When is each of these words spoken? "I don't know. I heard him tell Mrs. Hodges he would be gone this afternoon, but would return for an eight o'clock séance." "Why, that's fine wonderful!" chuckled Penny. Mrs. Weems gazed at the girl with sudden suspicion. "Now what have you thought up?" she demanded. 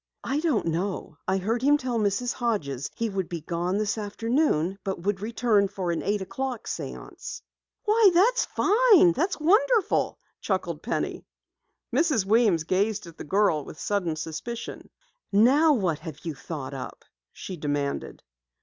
"I 0.23 0.39
don't 0.39 0.65
know. 0.65 1.19
I 1.27 1.37
heard 1.37 1.61
him 1.61 1.77
tell 1.77 1.99
Mrs. 1.99 2.33
Hodges 2.33 2.89
he 2.95 3.07
would 3.07 3.29
be 3.29 3.41
gone 3.41 3.77
this 3.77 3.99
afternoon, 3.99 4.79
but 4.83 5.03
would 5.03 5.21
return 5.21 5.67
for 5.67 5.91
an 5.91 6.01
eight 6.01 6.23
o'clock 6.23 6.65
séance." 6.65 7.43
"Why, 7.83 8.09
that's 8.11 8.45
fine 8.45 9.13
wonderful!" 9.39 10.17
chuckled 10.41 10.81
Penny. 10.81 11.23
Mrs. 11.95 12.25
Weems 12.25 12.63
gazed 12.63 13.05
at 13.05 13.19
the 13.19 13.23
girl 13.23 13.63
with 13.63 13.79
sudden 13.79 14.15
suspicion. 14.15 14.89
"Now 15.31 15.71
what 15.73 15.99
have 15.99 16.25
you 16.25 16.33
thought 16.33 16.73
up?" 16.73 17.05
she 17.31 17.55
demanded. 17.55 18.23